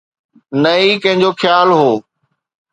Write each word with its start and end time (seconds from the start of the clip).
نه 0.61 0.71
ئي 0.79 0.91
ڪنهن 1.03 1.19
جو 1.21 1.29
خيال 1.41 1.67
هو 1.79 1.91